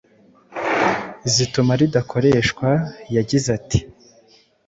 [1.33, 2.69] zituma ridakoreshwa.
[3.15, 3.79] Yagize ati“